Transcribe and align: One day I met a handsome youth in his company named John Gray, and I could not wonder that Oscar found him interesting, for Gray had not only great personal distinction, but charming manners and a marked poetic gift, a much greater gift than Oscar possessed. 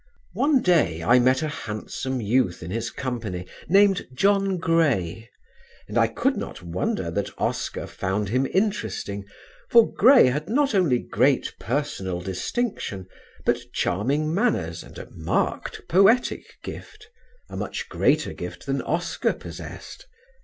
One 0.33 0.63
day 0.63 1.03
I 1.03 1.19
met 1.19 1.43
a 1.43 1.47
handsome 1.47 2.21
youth 2.21 2.63
in 2.63 2.71
his 2.71 2.89
company 2.89 3.45
named 3.69 4.07
John 4.15 4.57
Gray, 4.57 5.29
and 5.87 5.95
I 5.95 6.07
could 6.07 6.37
not 6.37 6.63
wonder 6.63 7.11
that 7.11 7.29
Oscar 7.39 7.85
found 7.85 8.29
him 8.29 8.47
interesting, 8.51 9.25
for 9.69 9.93
Gray 9.93 10.25
had 10.25 10.49
not 10.49 10.73
only 10.73 10.97
great 10.97 11.53
personal 11.59 12.19
distinction, 12.19 13.05
but 13.45 13.59
charming 13.73 14.33
manners 14.33 14.81
and 14.81 14.97
a 14.97 15.07
marked 15.11 15.87
poetic 15.87 16.59
gift, 16.63 17.11
a 17.47 17.55
much 17.55 17.87
greater 17.87 18.33
gift 18.33 18.65
than 18.65 18.81
Oscar 18.81 19.33
possessed. 19.33 20.07